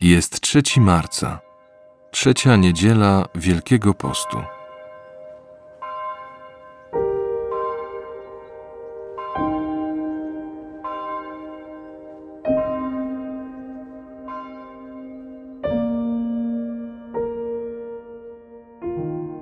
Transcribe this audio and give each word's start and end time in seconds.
Jest 0.00 0.40
3 0.40 0.62
marca, 0.80 1.40
trzecia 2.10 2.56
niedziela 2.56 3.24
Wielkiego 3.34 3.94
Postu. 3.94 4.36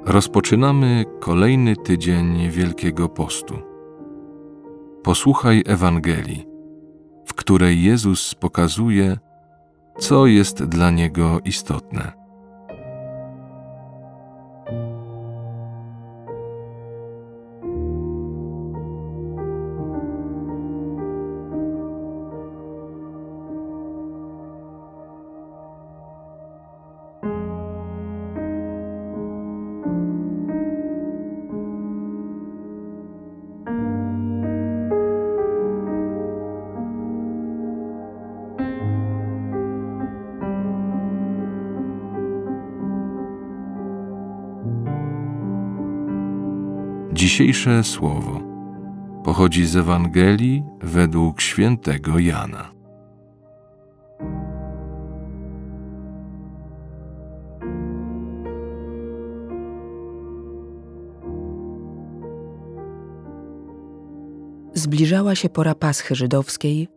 Rozpoczynamy 0.05 1.05
kolejny 1.21 1.77
tydzień 1.77 2.51
Wielkiego 2.51 3.09
Postu. 3.09 3.55
Posłuchaj 5.03 5.63
Ewangelii, 5.67 6.47
w 7.27 7.35
której 7.35 7.83
Jezus 7.83 8.35
pokazuje, 8.35 9.19
co 9.99 10.27
jest 10.27 10.65
dla 10.65 10.91
niego 10.91 11.41
istotne. 11.45 12.24
Dzisiejsze 47.25 47.85
słowo 47.85 48.41
pochodzi 49.25 49.67
z 49.67 49.77
Ewangelii 49.77 50.65
według 50.81 51.41
świętego 51.41 52.19
Jana. 52.19 52.73
Zbliżała 64.75 65.35
się 65.35 65.49
pora 65.49 65.75
Paschy 65.75 66.15
żydowskiej 66.15 66.89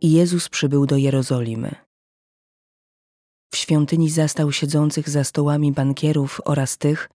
i 0.00 0.12
Jezus 0.12 0.48
przybył 0.48 0.86
do 0.86 0.96
Jerozolimy. 0.96 1.74
W 3.52 3.56
świątyni 3.56 4.10
zastał 4.10 4.52
siedzących 4.52 5.08
za 5.08 5.24
stołami 5.24 5.72
bankierów 5.72 6.40
oraz 6.44 6.78
tych, 6.78 7.08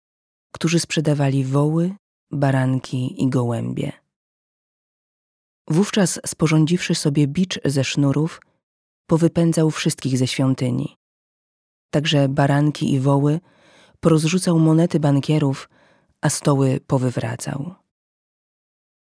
którzy 0.52 0.80
sprzedawali 0.80 1.44
woły, 1.44 1.94
baranki 2.30 3.22
i 3.22 3.28
gołębie. 3.28 3.92
Wówczas, 5.68 6.20
sporządziwszy 6.26 6.94
sobie 6.94 7.26
bicz 7.26 7.60
ze 7.64 7.84
sznurów, 7.84 8.40
powypędzał 9.06 9.70
wszystkich 9.70 10.18
ze 10.18 10.26
świątyni. 10.26 10.96
Także 11.90 12.28
baranki 12.28 12.92
i 12.92 13.00
woły 13.00 13.40
porozrzucał 14.00 14.58
monety 14.58 15.00
bankierów, 15.00 15.68
a 16.20 16.30
stoły 16.30 16.80
powywracał. 16.86 17.74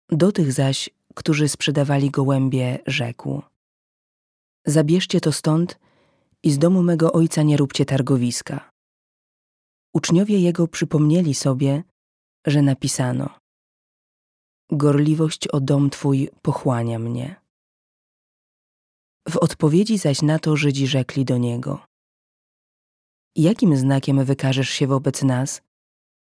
Do 0.10 0.32
tych 0.32 0.54
zaś, 0.54 0.90
którzy 1.16 1.50
sprzedawali 1.50 2.12
gołębie, 2.12 2.80
rzekł: 2.86 3.42
Zabierzcie 4.66 5.22
to 5.22 5.32
stąd 5.32 5.80
i 6.44 6.52
z 6.52 6.58
domu 6.58 6.84
mego 6.84 7.14
ojca 7.14 7.44
nie 7.44 7.58
róbcie 7.58 7.86
targowiska. 7.86 8.72
Uczniowie 9.94 10.40
jego 10.40 10.68
przypomnieli 10.68 11.34
sobie, 11.34 11.84
że 12.46 12.62
napisano: 12.62 13.40
Gorliwość 14.72 15.48
o 15.48 15.60
dom 15.60 15.90
twój 15.90 16.30
pochłania 16.42 17.00
mnie. 17.00 17.36
W 19.30 19.38
odpowiedzi 19.38 19.98
zaś 19.98 20.22
na 20.22 20.40
to 20.40 20.56
Żydzi 20.56 20.88
rzekli 20.88 21.26
do 21.26 21.38
niego: 21.38 21.86
Jakim 23.36 23.78
znakiem 23.78 24.26
wykażesz 24.26 24.70
się 24.70 24.88
wobec 24.88 25.24
nas, 25.24 25.62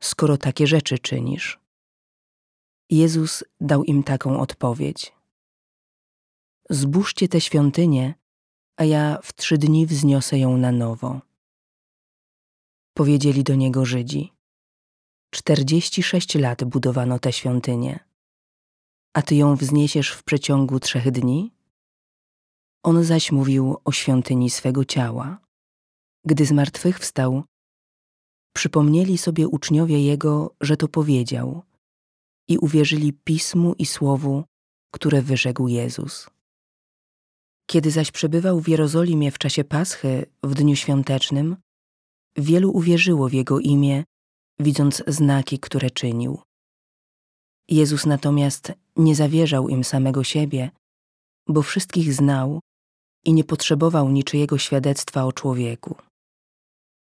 skoro 0.02 0.36
takie 0.36 0.66
rzeczy 0.66 0.98
czynisz? 0.98 1.58
Jezus 2.90 3.44
dał 3.60 3.84
im 3.84 4.02
taką 4.02 4.40
odpowiedź: 4.40 5.12
Zbóżcie 6.70 7.28
tę 7.28 7.40
świątynię, 7.40 8.14
a 8.76 8.84
ja 8.84 9.18
w 9.22 9.32
trzy 9.34 9.58
dni 9.58 9.86
wzniosę 9.86 10.38
ją 10.38 10.56
na 10.56 10.72
nowo. 10.72 11.20
Powiedzieli 12.94 13.44
do 13.44 13.54
niego 13.54 13.84
Żydzi: 13.84 14.32
Czterdzieści 15.30 16.02
sześć 16.02 16.34
lat 16.34 16.64
budowano 16.64 17.18
tę 17.18 17.32
świątynię, 17.32 17.98
a 19.14 19.22
ty 19.22 19.34
ją 19.34 19.56
wzniesiesz 19.56 20.10
w 20.10 20.22
przeciągu 20.22 20.80
trzech 20.80 21.10
dni? 21.10 21.52
On 22.82 23.04
zaś 23.04 23.32
mówił 23.32 23.76
o 23.84 23.92
świątyni 23.92 24.50
swego 24.50 24.84
ciała. 24.84 25.38
Gdy 26.24 26.46
zmartwychwstał, 26.46 27.42
przypomnieli 28.56 29.18
sobie 29.18 29.48
uczniowie 29.48 30.04
jego, 30.04 30.54
że 30.60 30.76
to 30.76 30.88
powiedział 30.88 31.62
i 32.48 32.58
uwierzyli 32.58 33.12
pismu 33.12 33.74
i 33.78 33.86
słowu, 33.86 34.44
które 34.94 35.22
wyrzekł 35.22 35.68
Jezus. 35.68 36.30
Kiedy 37.66 37.90
zaś 37.90 38.10
przebywał 38.10 38.60
w 38.60 38.68
Jerozolimie 38.68 39.30
w 39.30 39.38
czasie 39.38 39.64
Paschy 39.64 40.26
w 40.42 40.54
dniu 40.54 40.76
świątecznym, 40.76 41.56
wielu 42.36 42.70
uwierzyło 42.70 43.28
w 43.28 43.32
jego 43.32 43.58
imię 43.58 44.04
widząc 44.60 45.02
znaki, 45.06 45.58
które 45.58 45.90
czynił. 45.90 46.38
Jezus 47.68 48.06
natomiast 48.06 48.72
nie 48.96 49.14
zawierzał 49.14 49.68
im 49.68 49.84
samego 49.84 50.24
siebie, 50.24 50.70
bo 51.48 51.62
wszystkich 51.62 52.14
znał 52.14 52.60
i 53.24 53.32
nie 53.32 53.44
potrzebował 53.44 54.08
niczyjego 54.08 54.58
świadectwa 54.58 55.24
o 55.24 55.32
człowieku. 55.32 55.94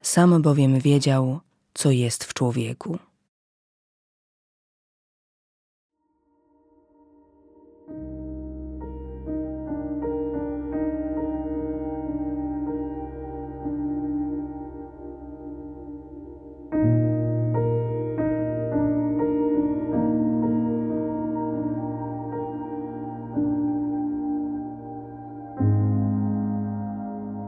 Sam 0.03 0.41
bowiem 0.41 0.79
wiedział, 0.79 1.39
co 1.73 1.91
jest 1.91 2.23
w 2.23 2.33
człowieku. 2.33 2.97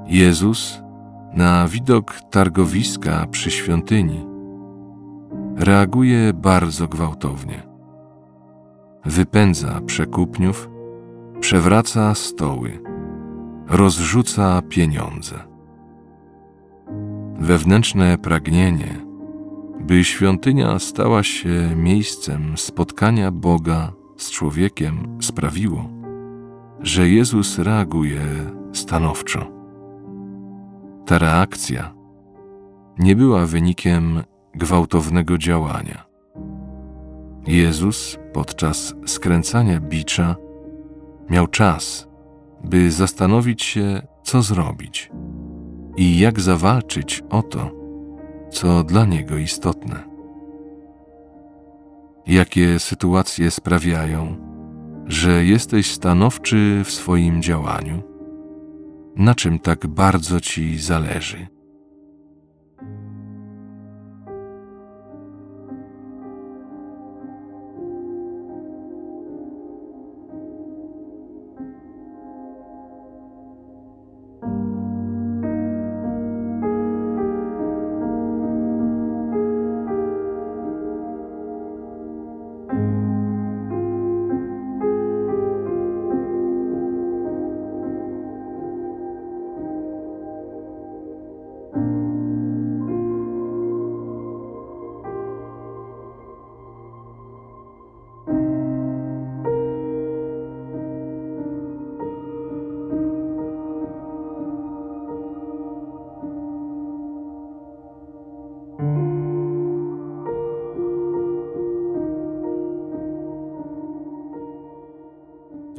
Jezus 0.09 0.81
na 1.34 1.68
widok 1.68 2.22
targowiska 2.31 3.28
przy 3.31 3.51
świątyni 3.51 4.25
reaguje 5.56 6.34
bardzo 6.34 6.88
gwałtownie. 6.88 7.63
Wypędza 9.06 9.81
przekupniów, 9.85 10.69
przewraca 11.40 12.16
stoły, 12.16 12.79
rozrzuca 13.67 14.62
pieniądze. 14.69 15.35
Wewnętrzne 17.40 18.17
pragnienie, 18.17 19.06
by 19.79 20.03
świątynia 20.03 20.79
stała 20.79 21.23
się 21.23 21.75
miejscem 21.75 22.57
spotkania 22.57 23.31
Boga 23.31 23.91
z 24.17 24.31
człowiekiem, 24.31 25.17
sprawiło, 25.22 25.90
że 26.79 27.09
Jezus 27.09 27.59
reaguje 27.59 28.22
stanowczo. 28.73 29.56
Ta 31.07 31.18
reakcja 31.18 31.93
nie 32.99 33.16
była 33.16 33.46
wynikiem 33.46 34.23
gwałtownego 34.55 35.37
działania. 35.37 36.05
Jezus 37.47 38.17
podczas 38.34 38.96
skręcania 39.05 39.79
bicza 39.79 40.35
miał 41.29 41.47
czas, 41.47 42.08
by 42.64 42.91
zastanowić 42.91 43.64
się, 43.64 44.02
co 44.23 44.41
zrobić 44.41 45.11
i 45.97 46.20
jak 46.20 46.40
zawalczyć 46.40 47.23
o 47.29 47.43
to, 47.43 47.72
co 48.49 48.84
dla 48.84 49.05
niego 49.05 49.37
istotne. 49.37 50.03
Jakie 52.26 52.79
sytuacje 52.79 53.52
sprawiają, 53.52 54.35
że 55.05 55.46
jesteś 55.46 55.91
stanowczy 55.91 56.81
w 56.85 56.91
swoim 56.91 57.41
działaniu? 57.41 58.16
Na 59.17 59.35
czym 59.35 59.59
tak 59.59 59.87
bardzo 59.87 60.41
Ci 60.41 60.79
zależy. 60.79 61.56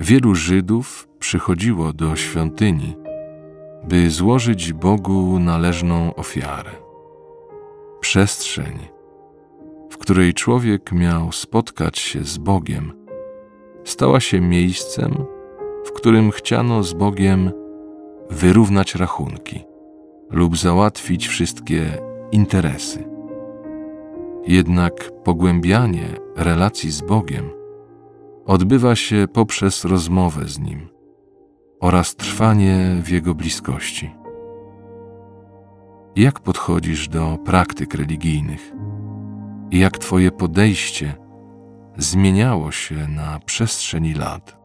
Wielu 0.08 0.34
Żydów 0.34 1.08
przychodziło 1.18 1.92
do 1.92 2.16
świątyni, 2.16 2.96
by 3.84 4.10
złożyć 4.10 4.72
Bogu 4.72 5.38
należną 5.38 6.14
ofiarę. 6.14 6.70
Przestrzeń, 8.00 8.78
w 9.90 9.98
której 9.98 10.34
człowiek 10.34 10.92
miał 10.92 11.32
spotkać 11.32 11.98
się 11.98 12.24
z 12.24 12.38
Bogiem, 12.38 12.92
stała 13.84 14.20
się 14.20 14.40
miejscem, 14.40 15.24
w 15.84 15.92
którym 15.92 16.30
chciano 16.30 16.82
z 16.82 16.92
Bogiem 16.92 17.50
wyrównać 18.30 18.94
rachunki 18.94 19.64
lub 20.30 20.56
załatwić 20.56 21.28
wszystkie 21.28 21.98
interesy. 22.32 23.04
Jednak 24.46 25.10
pogłębianie 25.24 26.06
relacji 26.36 26.90
z 26.90 27.00
Bogiem 27.00 27.57
odbywa 28.48 28.96
się 28.96 29.26
poprzez 29.32 29.84
rozmowę 29.84 30.48
z 30.48 30.58
Nim 30.58 30.88
oraz 31.80 32.16
trwanie 32.16 32.96
w 33.02 33.08
Jego 33.08 33.34
bliskości. 33.34 34.10
Jak 36.16 36.40
podchodzisz 36.40 37.08
do 37.08 37.38
praktyk 37.44 37.94
religijnych? 37.94 38.72
Jak 39.70 39.98
Twoje 39.98 40.30
podejście 40.30 41.14
zmieniało 41.96 42.70
się 42.70 43.08
na 43.08 43.40
przestrzeni 43.46 44.14
lat? 44.14 44.58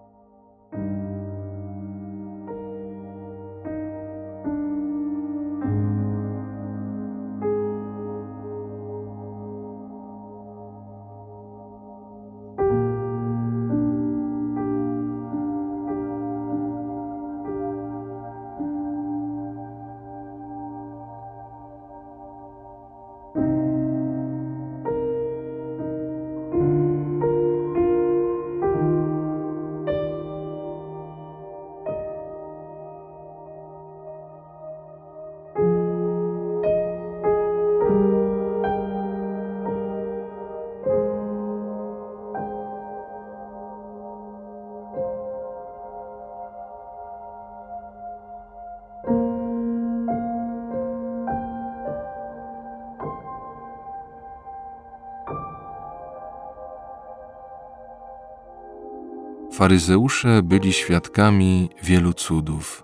Faryzeusze 59.54 60.44
byli 60.44 60.74
świadkami 60.74 61.70
wielu 61.84 62.14
cudów, 62.14 62.84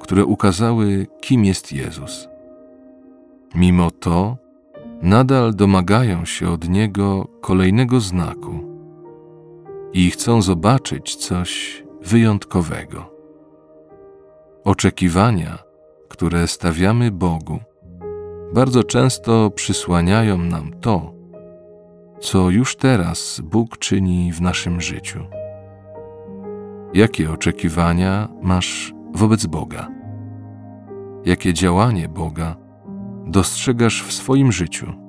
które 0.00 0.24
ukazały, 0.24 1.06
kim 1.20 1.44
jest 1.44 1.72
Jezus. 1.72 2.28
Mimo 3.54 3.90
to, 3.90 4.36
nadal 5.02 5.54
domagają 5.54 6.24
się 6.24 6.50
od 6.50 6.68
Niego 6.68 7.28
kolejnego 7.40 8.00
znaku 8.00 8.60
i 9.92 10.10
chcą 10.10 10.42
zobaczyć 10.42 11.16
coś 11.16 11.82
wyjątkowego. 12.02 13.10
Oczekiwania, 14.64 15.58
które 16.08 16.48
stawiamy 16.48 17.10
Bogu, 17.10 17.58
bardzo 18.54 18.84
często 18.84 19.50
przysłaniają 19.50 20.38
nam 20.38 20.70
to, 20.80 21.21
co 22.22 22.50
już 22.50 22.76
teraz 22.76 23.40
Bóg 23.44 23.78
czyni 23.78 24.32
w 24.32 24.40
naszym 24.40 24.80
życiu. 24.80 25.26
Jakie 26.94 27.30
oczekiwania 27.32 28.28
masz 28.42 28.94
wobec 29.14 29.46
Boga? 29.46 29.88
Jakie 31.24 31.54
działanie 31.54 32.08
Boga 32.08 32.56
dostrzegasz 33.26 34.02
w 34.02 34.12
swoim 34.12 34.52
życiu? 34.52 35.01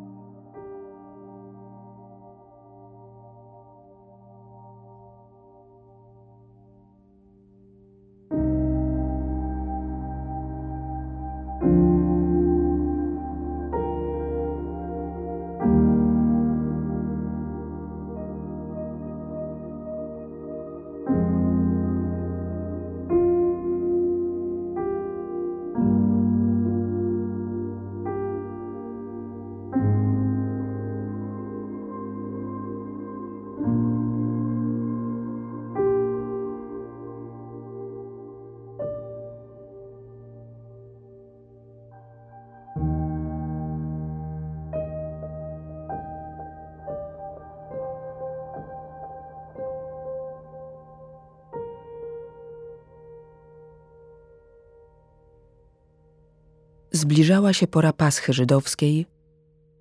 Zbliżała 57.03 57.53
się 57.53 57.67
pora 57.67 57.93
Paschy 57.93 58.33
żydowskiej 58.33 59.05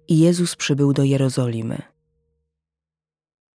i 0.08 0.18
Jezus 0.18 0.56
przybył 0.56 0.92
do 0.92 1.04
Jerozolimy. 1.04 1.82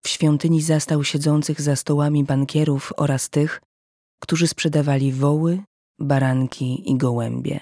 W 0.03 0.07
świątyni 0.09 0.61
zastał 0.61 1.03
siedzących 1.03 1.61
za 1.61 1.75
stołami 1.75 2.23
bankierów 2.23 2.93
oraz 2.97 3.29
tych, 3.29 3.61
którzy 4.19 4.47
sprzedawali 4.47 5.11
woły, 5.11 5.63
baranki 5.99 6.91
i 6.91 6.97
gołębie. 6.97 7.59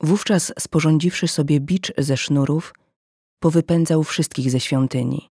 Wówczas, 0.00 0.52
sporządziwszy 0.58 1.28
sobie 1.28 1.60
bicz 1.60 1.92
ze 1.98 2.16
sznurów, 2.16 2.74
powypędzał 3.40 4.04
wszystkich 4.04 4.50
ze 4.50 4.60
świątyni. 4.60 5.28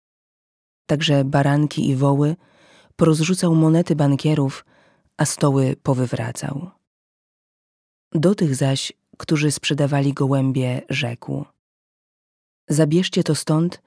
Także 0.86 1.26
baranki 1.26 1.90
i 1.90 1.96
woły 1.96 2.36
porozrzucał 2.96 3.56
monety 3.56 3.96
bankierów, 3.96 4.66
a 5.18 5.26
stoły 5.26 5.76
powywracał. 5.84 6.85
Do 8.14 8.36
tych 8.36 8.56
zaś, 8.56 8.94
którzy 9.18 9.52
sprzedawali 9.52 10.14
gołębie, 10.14 10.82
rzekł: 10.90 11.46
Zabierzcie 12.70 13.24
to 13.24 13.36
stąd 13.36 13.82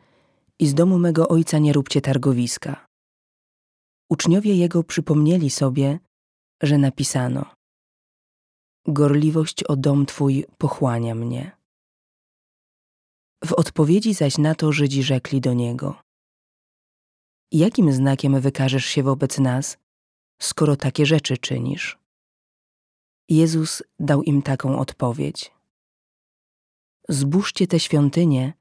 i 0.59 0.67
z 0.67 0.75
domu 0.75 0.99
mego 0.99 1.29
ojca 1.29 1.59
nie 1.59 1.73
róbcie 1.73 2.01
targowiska. 2.01 2.87
Uczniowie 4.11 4.55
jego 4.55 4.85
przypomnieli 4.85 5.51
sobie, 5.51 5.99
że 6.63 6.79
napisano: 6.79 7.55
Gorliwość 8.87 9.65
o 9.65 9.77
dom 9.77 10.07
twój 10.07 10.45
pochłania 10.59 11.15
mnie. 11.15 11.59
W 13.45 13.53
odpowiedzi 13.53 14.15
zaś 14.15 14.39
na 14.39 14.55
to 14.55 14.73
Żydzi 14.73 15.03
rzekli 15.03 15.41
do 15.41 15.55
niego: 15.55 16.03
Jakim 17.53 17.93
znakiem 17.93 18.41
wykażesz 18.41 18.85
się 18.85 19.03
wobec 19.03 19.39
nas, 19.39 19.79
skoro 20.43 20.77
takie 20.77 21.07
rzeczy 21.07 21.39
czynisz? 21.39 21.99
Jezus 23.29 23.83
dał 23.99 24.23
im 24.23 24.43
taką 24.43 24.79
odpowiedź: 24.79 25.53
Zbóżcie 27.09 27.67
tę 27.67 27.81
świątynię, 27.81 28.53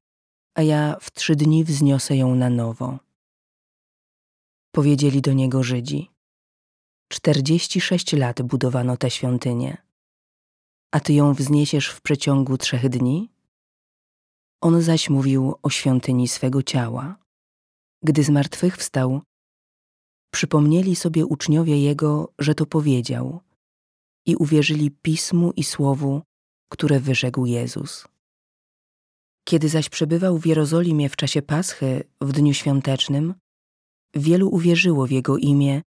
a 0.55 0.61
ja 0.61 0.97
w 1.01 1.11
trzy 1.11 1.35
dni 1.35 1.63
wzniosę 1.63 2.17
ją 2.17 2.35
na 2.35 2.49
nowo. 2.49 2.99
Powiedzieli 4.71 5.21
do 5.21 5.33
niego 5.33 5.63
Żydzi: 5.63 6.11
Czterdzieści 7.07 7.81
sześć 7.81 8.13
lat 8.13 8.41
budowano 8.41 8.97
tę 8.97 9.09
świątynię, 9.09 9.77
a 10.91 10.99
ty 10.99 11.13
ją 11.13 11.33
wzniesiesz 11.33 11.89
w 11.89 12.01
przeciągu 12.01 12.57
trzech 12.57 12.89
dni? 12.89 13.29
On 14.61 14.81
zaś 14.81 15.09
mówił 15.09 15.55
o 15.63 15.69
świątyni 15.69 16.27
swego 16.27 16.63
ciała. 16.63 17.15
Gdy 18.03 18.23
zmartwychwstał, 18.23 19.21
przypomnieli 20.33 20.95
sobie 20.95 21.25
uczniowie 21.25 21.81
jego, 21.81 22.33
że 22.39 22.55
to 22.55 22.65
powiedział 22.65 23.46
i 24.27 24.35
uwierzyli 24.35 24.91
pismu 24.91 25.51
i 25.55 25.63
słowu, 25.63 26.21
które 26.71 26.99
wyrzekł 26.99 27.45
Jezus. 27.45 28.07
Kiedy 29.47 29.69
zaś 29.69 29.89
przebywał 29.89 30.37
w 30.37 30.45
Jerozolimie 30.45 31.09
w 31.09 31.15
czasie 31.15 31.41
Paschy 31.41 32.03
w 32.21 32.31
dniu 32.31 32.53
świątecznym, 32.53 33.33
wielu 34.13 34.49
uwierzyło 34.49 35.07
w 35.07 35.11
Jego 35.11 35.37
imię, 35.37 35.81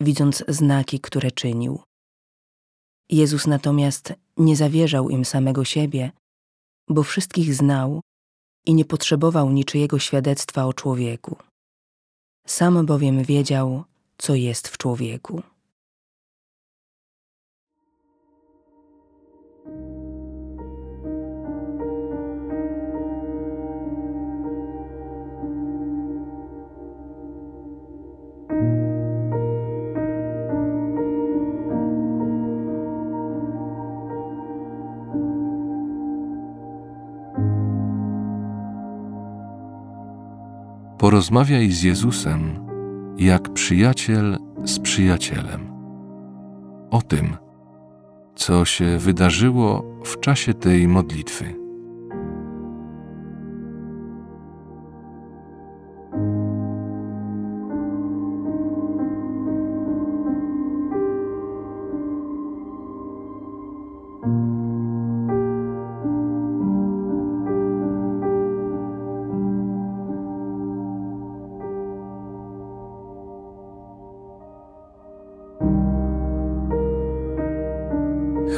widząc 0.00 0.44
znaki, 0.48 1.00
które 1.00 1.30
czynił. 1.30 1.82
Jezus 3.10 3.46
natomiast 3.46 4.12
nie 4.36 4.56
zawierzał 4.56 5.10
im 5.10 5.24
samego 5.24 5.64
siebie, 5.64 6.12
bo 6.88 7.02
wszystkich 7.02 7.54
znał 7.54 8.00
i 8.66 8.74
nie 8.74 8.84
potrzebował 8.84 9.50
niczyjego 9.50 9.98
świadectwa 9.98 10.66
o 10.66 10.72
człowieku. 10.72 11.36
Sam 12.46 12.86
bowiem 12.86 13.24
wiedział, 13.24 13.84
co 14.18 14.34
jest 14.34 14.68
w 14.68 14.78
człowieku. 14.78 15.42
Porozmawiaj 41.10 41.70
z 41.70 41.82
Jezusem 41.82 42.66
jak 43.18 43.52
przyjaciel 43.52 44.38
z 44.64 44.78
przyjacielem. 44.78 45.72
O 46.90 47.02
tym, 47.02 47.36
co 48.34 48.64
się 48.64 48.98
wydarzyło 48.98 49.84
w 50.04 50.20
czasie 50.20 50.54
tej 50.54 50.88
modlitwy. 50.88 51.59